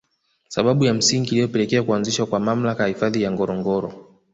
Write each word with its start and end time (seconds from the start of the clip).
Sababu 0.47 0.85
ya 0.85 0.93
msingi 0.93 1.29
iliyopelekea 1.31 1.83
kuanzishwa 1.83 2.25
kwa 2.25 2.39
mamlaka 2.39 2.83
ya 2.83 2.89
Hifadhi 2.89 3.21
ya 3.21 3.31
Ngorongoro 3.31 3.93